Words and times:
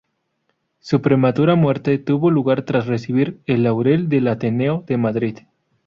Su 0.79 0.99
prematura 1.03 1.53
muerte 1.53 1.99
tuvo 1.99 2.31
lugar 2.31 2.63
tras 2.65 2.87
recibir 2.87 3.39
el 3.45 3.61
laurel 3.61 4.09
del 4.09 4.29
Ateneo 4.29 4.83
de 4.87 4.97
Madrid. 4.97 5.37